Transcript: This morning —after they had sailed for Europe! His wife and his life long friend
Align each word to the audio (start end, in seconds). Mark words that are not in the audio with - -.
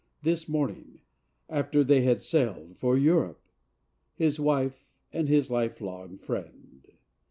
This 0.23 0.49
morning 0.49 1.01
—after 1.47 1.83
they 1.83 2.01
had 2.01 2.17
sailed 2.19 2.75
for 2.75 2.97
Europe! 2.97 3.39
His 4.15 4.39
wife 4.39 4.89
and 5.13 5.29
his 5.29 5.51
life 5.51 5.79
long 5.79 6.17
friend 6.17 6.91